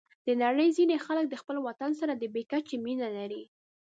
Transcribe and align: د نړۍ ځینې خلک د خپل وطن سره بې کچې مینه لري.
د 0.25 0.29
نړۍ 0.43 0.67
ځینې 0.77 0.95
خلک 1.05 1.25
د 1.29 1.35
خپل 1.41 1.55
وطن 1.67 1.91
سره 1.99 2.13
بې 2.33 2.43
کچې 2.51 2.75
مینه 2.85 3.07
لري. 3.17 3.43